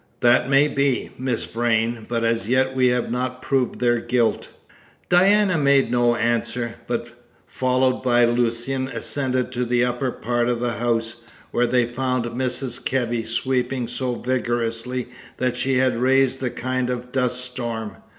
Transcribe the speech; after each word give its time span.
"That 0.21 0.49
may 0.49 0.67
be, 0.67 1.11
Miss 1.19 1.43
Vrain, 1.45 2.07
but 2.09 2.23
as 2.23 2.49
yet 2.49 2.75
we 2.75 2.87
have 2.87 3.11
not 3.11 3.39
proved 3.39 3.79
their 3.79 3.99
guilt." 3.99 4.49
Diana 5.09 5.59
made 5.59 5.91
no 5.91 6.15
answer, 6.15 6.77
but, 6.87 7.13
followed 7.45 8.01
by 8.01 8.25
Lucian, 8.25 8.87
ascended 8.87 9.51
to 9.51 9.63
the 9.63 9.85
upper 9.85 10.09
part 10.09 10.49
of 10.49 10.59
the 10.59 10.73
house, 10.79 11.23
where 11.51 11.67
they 11.67 11.85
found 11.85 12.25
Mrs. 12.25 12.83
Kebby 12.83 13.25
sweeping 13.27 13.87
so 13.87 14.15
vigorously 14.15 15.05
that 15.37 15.55
she 15.55 15.77
had 15.77 15.97
raised 16.01 16.41
a 16.41 16.49
kind 16.49 16.89
of 16.89 17.11
dust 17.11 17.39
storm. 17.45 17.97